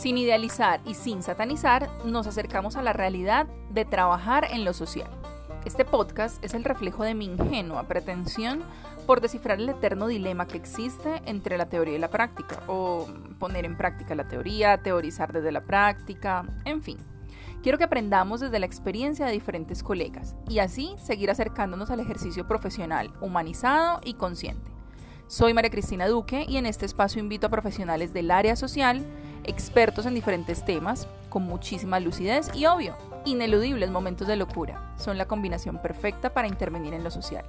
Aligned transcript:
Sin 0.00 0.16
idealizar 0.16 0.80
y 0.86 0.94
sin 0.94 1.22
satanizar, 1.22 1.90
nos 2.06 2.26
acercamos 2.26 2.76
a 2.76 2.82
la 2.82 2.94
realidad 2.94 3.46
de 3.68 3.84
trabajar 3.84 4.46
en 4.50 4.64
lo 4.64 4.72
social. 4.72 5.10
Este 5.66 5.84
podcast 5.84 6.42
es 6.42 6.54
el 6.54 6.64
reflejo 6.64 7.04
de 7.04 7.14
mi 7.14 7.26
ingenua 7.26 7.86
pretensión 7.86 8.62
por 9.06 9.20
descifrar 9.20 9.60
el 9.60 9.68
eterno 9.68 10.06
dilema 10.06 10.46
que 10.46 10.56
existe 10.56 11.20
entre 11.26 11.58
la 11.58 11.68
teoría 11.68 11.96
y 11.96 11.98
la 11.98 12.08
práctica, 12.08 12.62
o 12.66 13.08
poner 13.38 13.66
en 13.66 13.76
práctica 13.76 14.14
la 14.14 14.26
teoría, 14.26 14.82
teorizar 14.82 15.34
desde 15.34 15.52
la 15.52 15.64
práctica, 15.64 16.46
en 16.64 16.80
fin. 16.80 16.96
Quiero 17.62 17.76
que 17.76 17.84
aprendamos 17.84 18.40
desde 18.40 18.58
la 18.58 18.64
experiencia 18.64 19.26
de 19.26 19.32
diferentes 19.32 19.82
colegas 19.82 20.34
y 20.48 20.60
así 20.60 20.94
seguir 20.96 21.30
acercándonos 21.30 21.90
al 21.90 22.00
ejercicio 22.00 22.48
profesional, 22.48 23.12
humanizado 23.20 24.00
y 24.02 24.14
consciente. 24.14 24.70
Soy 25.26 25.52
María 25.52 25.70
Cristina 25.70 26.08
Duque 26.08 26.46
y 26.48 26.56
en 26.56 26.64
este 26.64 26.86
espacio 26.86 27.20
invito 27.20 27.46
a 27.46 27.50
profesionales 27.50 28.14
del 28.14 28.30
área 28.30 28.56
social, 28.56 29.04
expertos 29.44 30.06
en 30.06 30.14
diferentes 30.14 30.64
temas, 30.64 31.08
con 31.28 31.44
muchísima 31.44 32.00
lucidez 32.00 32.50
y 32.54 32.66
obvio, 32.66 32.96
ineludibles 33.24 33.90
momentos 33.90 34.26
de 34.26 34.36
locura. 34.36 34.92
Son 34.96 35.18
la 35.18 35.26
combinación 35.26 35.80
perfecta 35.80 36.32
para 36.32 36.48
intervenir 36.48 36.94
en 36.94 37.04
lo 37.04 37.10
social. 37.10 37.44